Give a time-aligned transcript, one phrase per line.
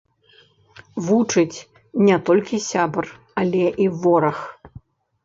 [1.07, 1.65] Вучыць
[2.07, 3.05] не толькі сябар,
[3.43, 4.39] але і вораг.